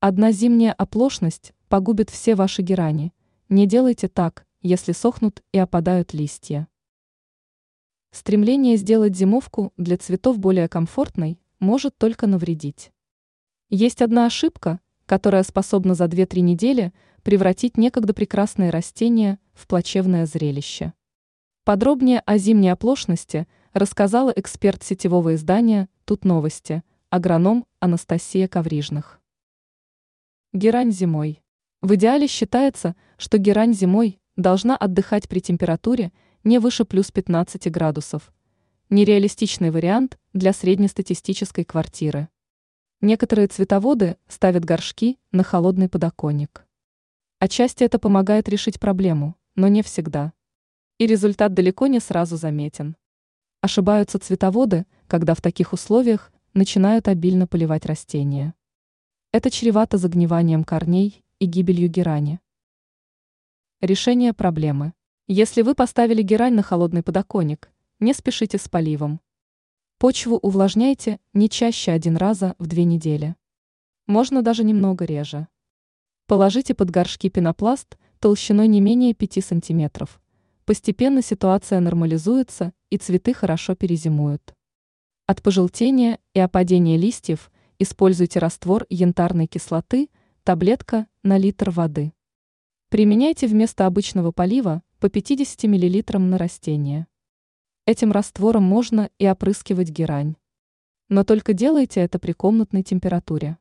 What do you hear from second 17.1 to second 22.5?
превратить некогда прекрасное растение в плачевное зрелище. Подробнее о